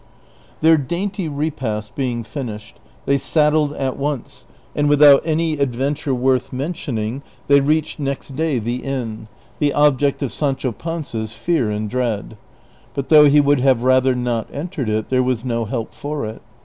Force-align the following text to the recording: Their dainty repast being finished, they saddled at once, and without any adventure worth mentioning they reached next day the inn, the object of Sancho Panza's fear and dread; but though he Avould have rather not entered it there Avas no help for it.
Their 0.61 0.77
dainty 0.77 1.29
repast 1.29 1.93
being 1.93 2.23
finished, 2.23 2.79
they 3.05 3.19
saddled 3.19 3.73
at 3.75 3.97
once, 3.97 4.47
and 4.75 4.89
without 4.89 5.21
any 5.23 5.59
adventure 5.59 6.11
worth 6.15 6.51
mentioning 6.51 7.21
they 7.45 7.59
reached 7.59 7.99
next 7.99 8.35
day 8.35 8.57
the 8.57 8.77
inn, 8.77 9.27
the 9.59 9.75
object 9.75 10.23
of 10.23 10.31
Sancho 10.31 10.71
Panza's 10.71 11.33
fear 11.33 11.69
and 11.69 11.87
dread; 11.87 12.35
but 12.95 13.09
though 13.09 13.25
he 13.25 13.39
Avould 13.39 13.59
have 13.59 13.83
rather 13.83 14.15
not 14.15 14.47
entered 14.51 14.89
it 14.89 15.09
there 15.09 15.21
Avas 15.21 15.45
no 15.45 15.65
help 15.65 15.93
for 15.93 16.25
it. 16.25 16.41